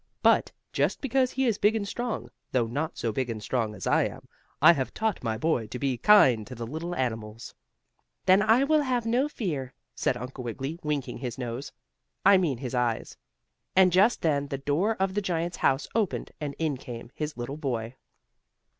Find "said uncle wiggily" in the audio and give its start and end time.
9.93-10.79